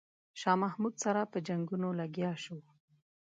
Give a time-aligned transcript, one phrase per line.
[0.39, 2.57] شاه محمود سره په جنګونو لګیا شو.